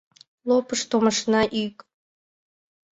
Лопышто 0.47 0.95
машина 1.05 1.41
йӱк. 1.57 1.77